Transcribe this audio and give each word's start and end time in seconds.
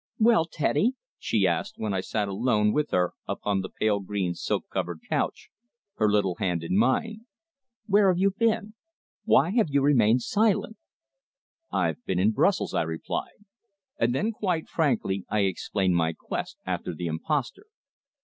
"Well, 0.17 0.45
Teddy," 0.51 0.95
she 1.19 1.45
asked, 1.45 1.75
when 1.77 1.93
I 1.93 2.01
sat 2.01 2.27
alone 2.27 2.73
with 2.73 2.89
her 2.89 3.13
upon 3.27 3.61
the 3.61 3.69
pale 3.69 3.99
green 3.99 4.33
silk 4.33 4.67
covered 4.73 5.01
couch, 5.07 5.49
her 5.97 6.09
little 6.09 6.33
hand 6.39 6.63
in 6.63 6.75
mine, 6.75 7.27
"Where 7.85 8.07
have 8.07 8.17
you 8.17 8.31
been? 8.31 8.73
Why 9.25 9.51
have 9.51 9.67
you 9.69 9.83
remained 9.83 10.23
silent?" 10.23 10.77
"I've 11.71 12.03
been 12.05 12.17
in 12.17 12.31
Brussels," 12.31 12.73
I 12.73 12.81
replied, 12.81 13.45
and 13.99 14.15
then, 14.15 14.31
quite 14.31 14.67
frankly, 14.67 15.23
I 15.29 15.41
explained 15.41 15.95
my 15.95 16.13
quest 16.13 16.57
after 16.65 16.95
the 16.95 17.05
impostor. 17.05 17.67